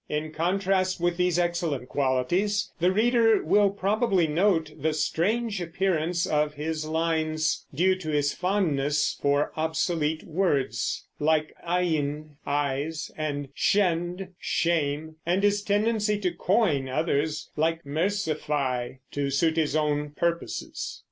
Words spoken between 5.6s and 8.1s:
appearance of his lines due to